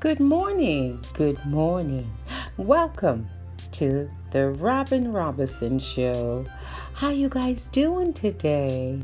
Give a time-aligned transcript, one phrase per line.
[0.00, 1.04] Good morning.
[1.12, 2.10] Good morning.
[2.56, 3.28] Welcome
[3.72, 6.46] to the Robin Robinson Show.
[6.94, 9.02] How you guys doing today?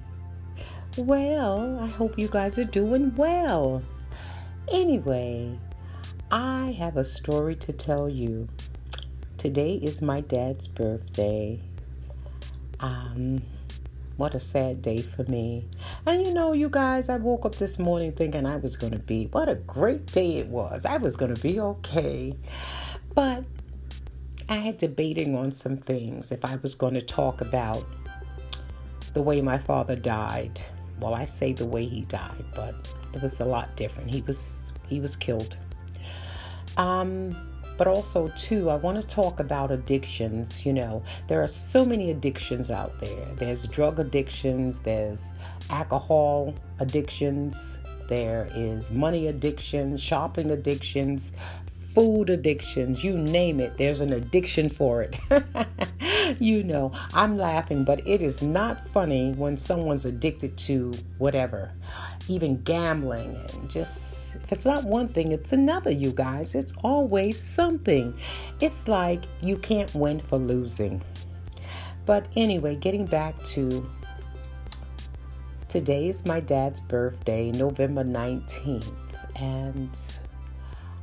[0.96, 3.82] Well, I hope you guys are doing well.
[4.72, 5.58] Anyway,
[6.30, 8.48] I have a story to tell you.
[9.36, 11.60] Today is my dad's birthday.
[12.80, 13.42] Um,
[14.16, 15.66] what a sad day for me.
[16.06, 18.98] And you know, you guys, I woke up this morning thinking I was going to
[18.98, 20.86] be, what a great day it was.
[20.86, 22.32] I was going to be okay.
[23.14, 23.44] But
[24.48, 27.84] I had debating on some things if I was going to talk about
[29.12, 30.60] the way my father died.
[31.00, 32.74] Well, I say the way he died, but
[33.14, 34.10] it was a lot different.
[34.10, 35.56] He was he was killed.
[36.76, 37.36] Um
[37.76, 41.02] but also too i want to talk about addictions you know?
[41.28, 43.26] There are so many addictions out there.
[43.36, 45.32] There's drug addictions there's
[45.70, 51.32] alcohol addictions there is money addiction shopping addictions
[51.94, 55.16] food addictions you name it there's an addiction for it
[56.40, 61.72] you know i'm laughing but it is not funny when someone's addicted to whatever
[62.28, 66.54] even gambling and just if it's not one thing it's another you guys.
[66.54, 68.16] It's always something.
[68.60, 71.02] It's like you can't win for losing.
[72.04, 73.88] But anyway getting back to
[75.68, 78.94] today is my dad's birthday november 19th
[79.40, 80.00] and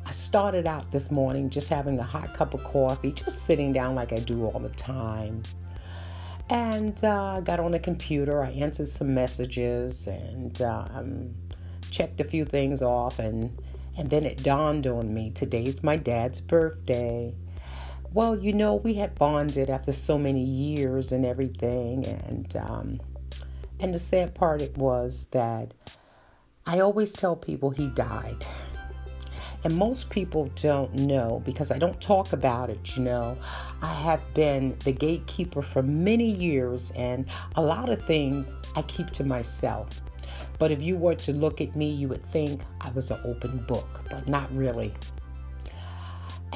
[0.05, 3.95] I started out this morning just having a hot cup of coffee, just sitting down
[3.95, 5.43] like I do all the time
[6.49, 8.43] and uh, got on the computer.
[8.43, 11.33] I answered some messages and um,
[11.89, 13.61] checked a few things off, and
[13.97, 17.35] and then it dawned on me today's my dad's birthday.
[18.11, 23.01] Well, you know, we had bonded after so many years and everything, and um,
[23.79, 25.73] and the sad part it was that
[26.65, 28.45] I always tell people he died.
[29.63, 33.37] And most people don't know because I don't talk about it, you know.
[33.81, 37.25] I have been the gatekeeper for many years, and
[37.55, 40.01] a lot of things I keep to myself.
[40.59, 43.59] But if you were to look at me, you would think I was an open
[43.65, 44.93] book, but not really.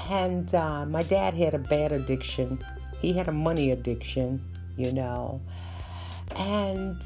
[0.09, 2.63] And uh, my dad had a bad addiction.
[2.99, 4.43] He had a money addiction,
[4.75, 5.41] you know.
[6.37, 7.01] And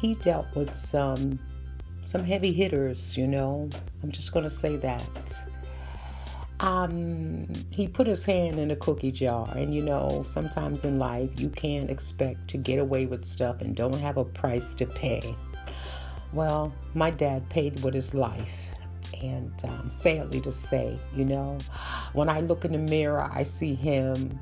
[0.00, 1.38] he dealt with some
[2.02, 3.68] some heavy hitters, you know.
[4.02, 5.48] I'm just going to say that.
[6.60, 11.38] Um, he put his hand in a cookie jar, and you know, sometimes in life
[11.38, 15.36] you can't expect to get away with stuff and don't have a price to pay.
[16.32, 18.74] Well, my dad paid with his life.
[19.22, 21.56] And um, sadly to say, you know,
[22.12, 24.38] when I look in the mirror, I see him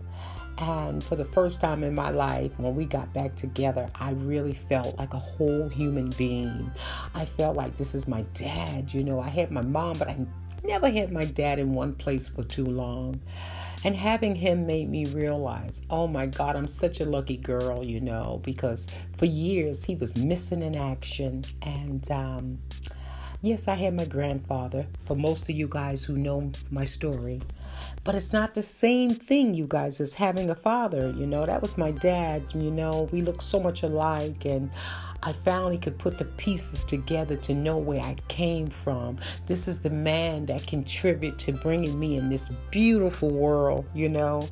[0.59, 4.55] and for the first time in my life, when we got back together, I really
[4.55, 6.71] felt like a whole human being.
[7.15, 8.95] I felt like this is my dad.
[8.95, 10.27] You know, I had my mom, but I
[10.63, 13.21] never had my dad in one place for too long.
[13.85, 18.01] And having him made me realize, oh my God, I'm such a lucky girl, you
[18.01, 18.87] know, because
[19.17, 21.45] for years he was missing in action.
[21.63, 22.59] And um,
[23.43, 24.87] yes, I had my grandfather.
[25.05, 27.43] For most of you guys who know my story,
[28.05, 31.11] but it's not the same thing, you guys, as having a father.
[31.17, 32.45] You know, that was my dad.
[32.55, 34.45] You know, we look so much alike.
[34.45, 34.71] And
[35.23, 39.17] I finally could put the pieces together to know where I came from.
[39.47, 44.47] This is the man that contributed to bringing me in this beautiful world, you know.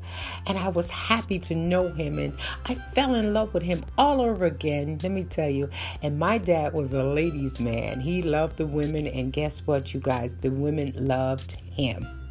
[0.46, 2.18] And I was happy to know him.
[2.18, 2.34] And
[2.64, 5.68] I fell in love with him all over again, let me tell you.
[6.00, 8.00] And my dad was a ladies' man.
[8.00, 9.06] He loved the women.
[9.06, 10.36] And guess what, you guys?
[10.36, 12.21] The women loved him.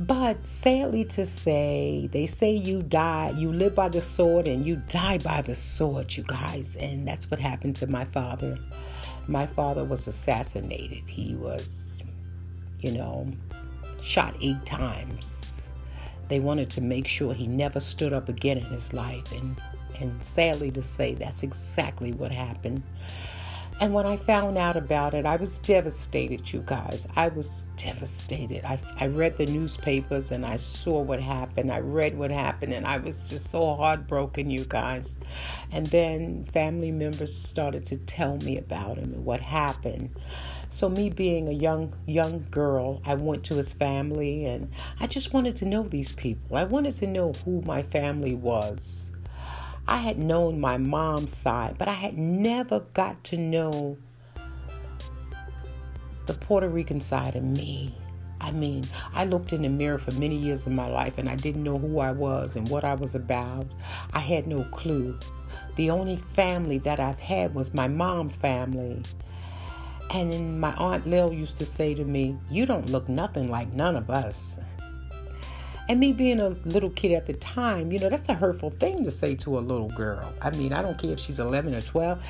[0.00, 4.76] But sadly to say, they say you die, you live by the sword and you
[4.88, 6.76] die by the sword, you guys.
[6.76, 8.58] And that's what happened to my father.
[9.26, 11.08] My father was assassinated.
[11.08, 12.04] He was,
[12.78, 13.26] you know,
[14.00, 15.72] shot eight times.
[16.28, 19.32] They wanted to make sure he never stood up again in his life.
[19.32, 19.60] And,
[20.00, 22.84] and sadly to say, that's exactly what happened.
[23.80, 27.08] And when I found out about it, I was devastated, you guys.
[27.16, 28.64] I was devastated.
[28.64, 31.72] I, I read the newspapers and I saw what happened.
[31.72, 35.16] I read what happened and I was just so heartbroken, you guys.
[35.72, 40.10] And then family members started to tell me about him and what happened.
[40.68, 44.70] So me being a young young girl, I went to his family and
[45.00, 46.56] I just wanted to know these people.
[46.56, 49.12] I wanted to know who my family was.
[49.86, 53.96] I had known my mom's side, but I had never got to know
[56.28, 57.94] the Puerto Rican side of me.
[58.40, 58.84] I mean,
[59.14, 61.78] I looked in the mirror for many years of my life and I didn't know
[61.78, 63.66] who I was and what I was about.
[64.12, 65.18] I had no clue.
[65.76, 69.02] The only family that I've had was my mom's family.
[70.14, 73.96] And my Aunt Lil used to say to me, You don't look nothing like none
[73.96, 74.58] of us.
[75.88, 79.04] And me being a little kid at the time, you know, that's a hurtful thing
[79.04, 80.34] to say to a little girl.
[80.42, 82.22] I mean, I don't care if she's 11 or 12.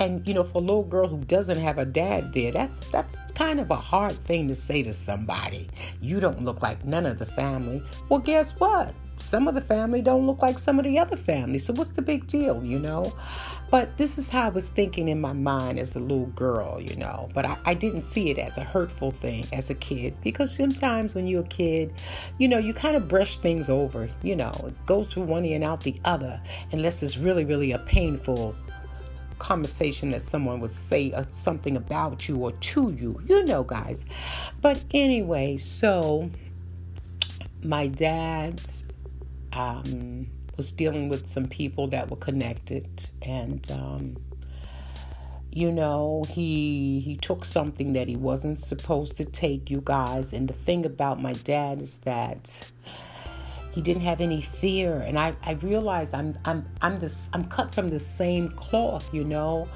[0.00, 3.20] And, you know, for a little girl who doesn't have a dad there, that's that's
[3.32, 5.68] kind of a hard thing to say to somebody.
[6.00, 7.82] You don't look like none of the family.
[8.08, 8.92] Well, guess what?
[9.18, 11.64] Some of the family don't look like some of the other families.
[11.64, 13.14] So what's the big deal, you know?
[13.70, 16.94] But this is how I was thinking in my mind as a little girl, you
[16.96, 17.28] know.
[17.34, 21.14] But I, I, didn't see it as a hurtful thing as a kid because sometimes
[21.14, 21.92] when you're a kid,
[22.38, 25.56] you know, you kind of brush things over, you know, it goes through one ear
[25.56, 26.40] and out the other,
[26.70, 28.54] unless it's really, really a painful
[29.38, 34.04] conversation that someone would say uh, something about you or to you, you know, guys.
[34.60, 36.30] But anyway, so
[37.62, 38.60] my dad,
[39.56, 43.10] um, was dealing with some people that were connected.
[43.22, 44.16] And um,
[45.56, 50.34] you know he he took something that he wasn't supposed to take you guys.
[50.34, 52.70] And the thing about my dad is that
[53.72, 55.02] he didn't have any fear.
[55.06, 59.24] And i i realized i'm i'm i'm this i'm cut from the same cloth you
[59.24, 59.68] know.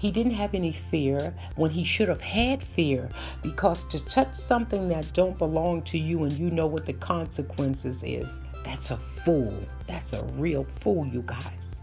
[0.00, 3.10] He didn't have any fear when he should have had fear
[3.42, 8.02] because to touch something that don't belong to you and you know what the consequences
[8.02, 9.54] is that's a fool.
[9.86, 11.80] That's a real fool, you guys.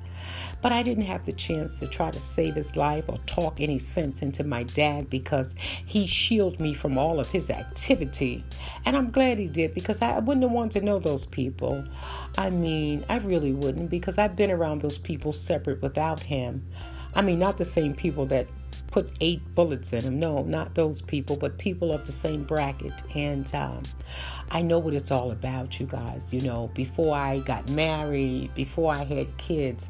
[0.62, 3.78] But I didn't have the chance to try to save his life or talk any
[3.78, 8.44] sense into my dad because he shielded me from all of his activity.
[8.86, 11.84] And I'm glad he did because I wouldn't have wanted to know those people.
[12.38, 16.66] I mean, I really wouldn't because I've been around those people separate without him.
[17.14, 18.48] I mean, not the same people that
[18.92, 20.20] put eight bullets in him.
[20.20, 23.04] No, not those people, but people of the same bracket.
[23.16, 23.84] And um,
[24.52, 26.34] I know what it's all about, you guys.
[26.34, 29.90] You know, before I got married, before I had kids,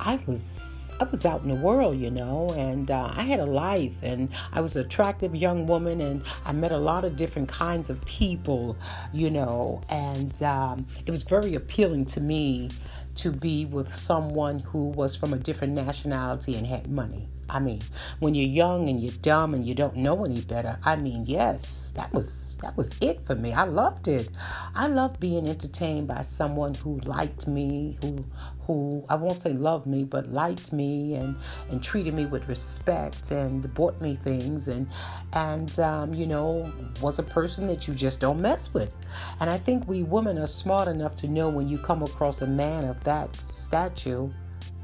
[0.00, 3.46] I was I was out in the world, you know, and uh, I had a
[3.46, 7.48] life, and I was an attractive young woman, and I met a lot of different
[7.48, 8.76] kinds of people,
[9.10, 12.68] you know, and um, it was very appealing to me
[13.14, 17.28] to be with someone who was from a different nationality and had money.
[17.52, 17.80] I mean,
[18.20, 21.92] when you're young and you're dumb and you don't know any better, I mean, yes,
[21.94, 23.52] that was that was it for me.
[23.52, 24.28] I loved it.
[24.74, 28.24] I loved being entertained by someone who liked me, who
[28.62, 31.36] who I won't say loved me, but liked me and
[31.70, 34.86] and treated me with respect and bought me things and
[35.32, 36.70] and um, you know
[37.00, 38.92] was a person that you just don't mess with.
[39.40, 42.46] And I think we women are smart enough to know when you come across a
[42.46, 44.30] man of that stature,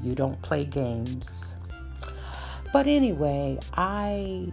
[0.01, 1.56] you don't play games.
[2.73, 4.51] But anyway, I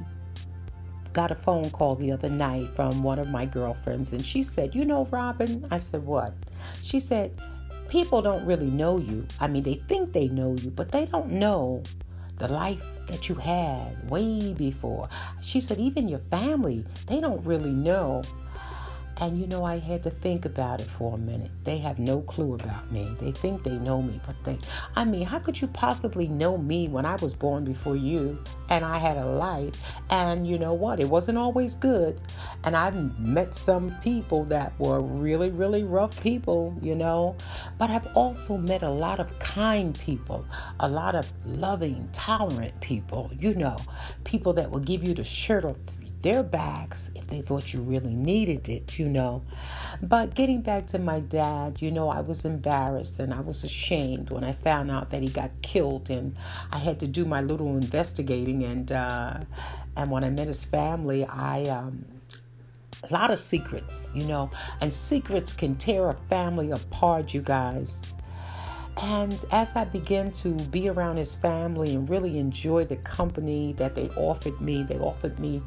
[1.13, 4.75] got a phone call the other night from one of my girlfriends, and she said,
[4.75, 5.67] You know, Robin?
[5.71, 6.35] I said, What?
[6.83, 7.41] She said,
[7.89, 9.27] People don't really know you.
[9.41, 11.83] I mean, they think they know you, but they don't know
[12.39, 15.09] the life that you had way before.
[15.43, 18.23] She said, Even your family, they don't really know
[19.21, 21.51] and you know, I had to think about it for a minute.
[21.63, 23.15] They have no clue about me.
[23.21, 24.59] They think they know me, but they,
[24.97, 28.39] I mean, how could you possibly know me when I was born before you
[28.71, 29.75] and I had a life?
[30.11, 31.01] And you know what?
[31.01, 32.21] It wasn't always good.
[32.65, 37.37] And I've met some people that were really, really rough people, you know,
[37.79, 40.45] but I've also met a lot of kind people,
[40.81, 43.77] a lot of loving, tolerant people, you know,
[44.25, 45.77] people that will give you the shirt off
[46.25, 49.43] their backs if they thought you really needed it, you know.
[50.03, 54.31] But getting back to my dad, you know, I was embarrassed and I was ashamed
[54.31, 56.35] when I found out that he got killed, and
[56.73, 58.65] I had to do my little investigating.
[58.65, 59.41] And uh,
[59.97, 62.07] and when I met his family, I um,
[63.09, 64.51] a lot of secrets, you know,
[64.81, 68.17] and secrets can tear a family apart, you guys.
[69.03, 73.95] And as I began to be around his family and really enjoy the company that
[73.95, 75.63] they offered me, they offered me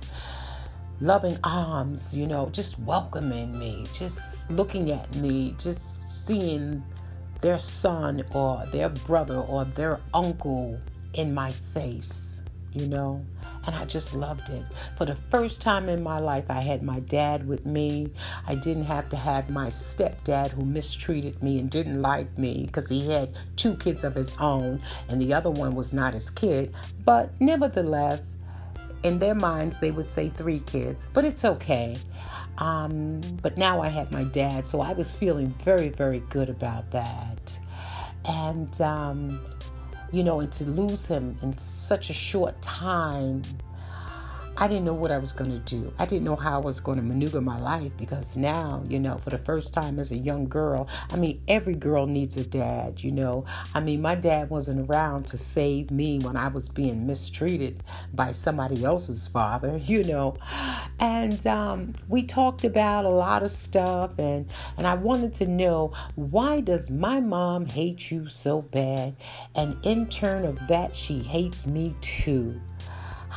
[0.99, 6.83] loving arms, you know, just welcoming me, just looking at me, just seeing
[7.41, 10.79] their son or their brother or their uncle
[11.13, 12.41] in my face,
[12.73, 13.23] you know.
[13.65, 14.65] And I just loved it.
[14.97, 18.09] For the first time in my life, I had my dad with me.
[18.47, 22.87] I didn't have to have my stepdad who mistreated me and didn't like me because
[22.87, 26.73] he had two kids of his own and the other one was not his kid.
[27.03, 28.37] But nevertheless,
[29.07, 31.97] in their minds, they would say three kids, but it's okay.
[32.59, 36.91] Um, but now I had my dad, so I was feeling very, very good about
[36.91, 37.59] that.
[38.25, 39.45] And, um,
[40.11, 43.41] you know, and to lose him in such a short time,
[44.59, 45.93] I didn't know what I was going to do.
[45.99, 49.19] I didn't know how I was going to maneuver my life because now, you know,
[49.19, 53.03] for the first time as a young girl, I mean, every girl needs a dad,
[53.03, 53.45] you know.
[53.75, 57.83] I mean, my dad wasn't around to save me when I was being mistreated
[58.15, 60.37] by somebody else's father, you know.
[60.99, 65.93] And um, we talked about a lot of stuff, and, and I wanted to know
[66.15, 69.17] why does my mom hate you so bad?
[69.53, 72.59] And in turn of that, she hates me too.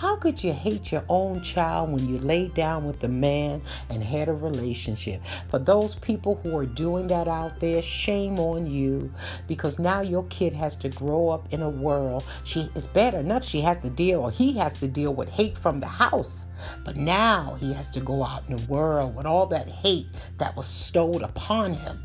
[0.01, 4.03] How could you hate your own child when you laid down with the man and
[4.03, 5.21] had a relationship?
[5.51, 9.13] For those people who are doing that out there, shame on you
[9.47, 12.25] because now your kid has to grow up in a world.
[12.45, 15.59] She is bad enough she has to deal or he has to deal with hate
[15.59, 16.47] from the house.
[16.83, 20.07] But now he has to go out in the world with all that hate
[20.39, 22.03] that was stowed upon him.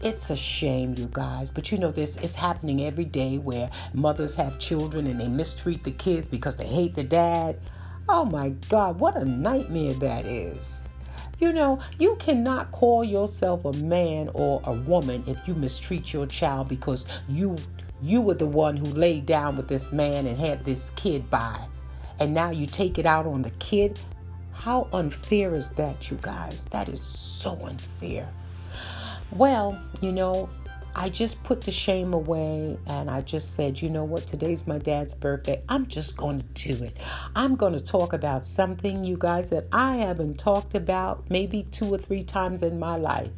[0.00, 4.36] It's a shame, you guys, but you know this it's happening every day where mothers
[4.36, 7.58] have children and they mistreat the kids because they hate the dad.
[8.08, 10.88] Oh my God, what a nightmare that is.
[11.40, 16.26] You know, you cannot call yourself a man or a woman if you mistreat your
[16.26, 17.56] child because you
[18.00, 21.58] you were the one who laid down with this man and had this kid by.
[22.20, 23.98] And now you take it out on the kid.
[24.52, 26.66] How unfair is that, you guys?
[26.66, 28.32] That is so unfair.
[29.32, 30.48] Well, you know,
[30.96, 34.78] I just put the shame away and I just said, you know what, today's my
[34.78, 35.62] dad's birthday.
[35.68, 36.96] I'm just going to do it.
[37.36, 41.92] I'm going to talk about something, you guys, that I haven't talked about maybe two
[41.92, 43.30] or three times in my life.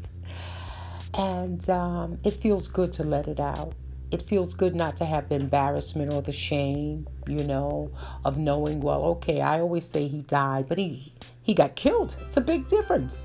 [1.18, 3.74] And um, it feels good to let it out.
[4.12, 7.92] It feels good not to have the embarrassment or the shame, you know,
[8.24, 12.16] of knowing, well, okay, I always say he died, but he he got killed.
[12.26, 13.24] It's a big difference.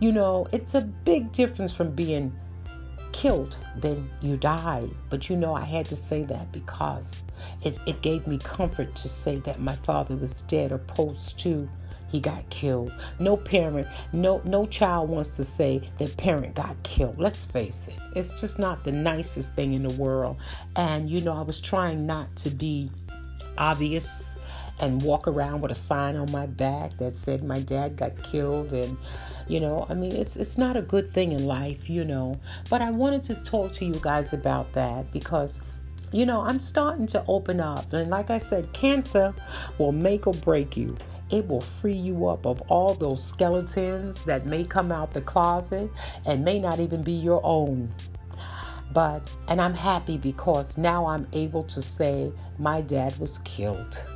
[0.00, 2.32] You know, it's a big difference from being
[3.12, 4.90] killed than you died.
[5.08, 7.26] But you know, I had to say that because
[7.62, 11.68] it, it gave me comfort to say that my father was dead opposed to
[12.10, 12.92] he got killed.
[13.20, 17.18] No parent, no no child wants to say that parent got killed.
[17.18, 17.94] Let's face it.
[18.16, 20.36] It's just not the nicest thing in the world.
[20.76, 22.90] And you know, I was trying not to be
[23.58, 24.29] obvious
[24.80, 28.72] and walk around with a sign on my back that said my dad got killed.
[28.72, 28.96] And
[29.50, 32.38] you know i mean it's it's not a good thing in life you know.
[32.70, 35.60] But i wanted to talk to you guys about that because
[36.12, 37.92] you know i'm starting to open up.
[37.92, 39.34] And like i said cancer
[39.78, 40.96] will make or break you.
[41.30, 45.90] It will free you up of all those skeletons that may come out the closet
[46.26, 47.92] and may not even be your own.
[48.92, 54.06] But and i'm happy because now i'm able to say my dad was killed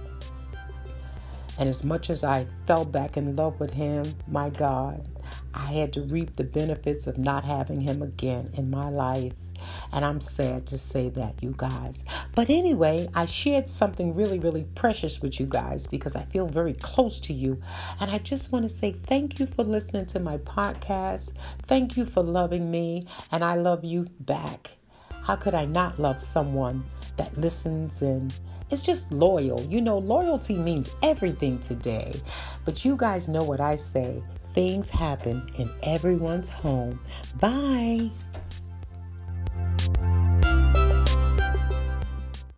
[1.59, 5.09] and as much as I fell back in love with him, my God,
[5.55, 9.33] I had to reap the benefits of not having him again in my life.
[9.93, 12.05] And I'm sad to say that, you guys.
[12.35, 16.75] But anyway, I shared something really, really precious with you guys because I feel very
[16.75, 17.61] close to you.
[18.01, 21.33] And I just want to say thank you for listening to my podcast.
[21.63, 23.05] Thank you for loving me.
[23.31, 24.77] And I love you back.
[25.25, 26.85] How could I not love someone
[27.17, 28.35] that listens and
[28.71, 29.61] it's just loyal.
[29.63, 32.13] You know, loyalty means everything today.
[32.65, 37.01] But you guys know what I say things happen in everyone's home.
[37.41, 38.11] Bye.